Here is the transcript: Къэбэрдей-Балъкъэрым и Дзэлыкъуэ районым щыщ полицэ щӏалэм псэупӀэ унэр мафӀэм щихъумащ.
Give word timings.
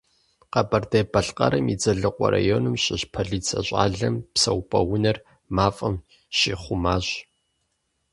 Къэбэрдей-Балъкъэрым 0.51 1.67
и 1.73 1.75
Дзэлыкъуэ 1.79 2.27
районым 2.35 2.75
щыщ 2.83 3.03
полицэ 3.13 3.59
щӏалэм 3.67 4.15
псэупӀэ 4.33 4.79
унэр 4.93 5.17
мафӀэм 5.55 5.95
щихъумащ. 6.37 7.07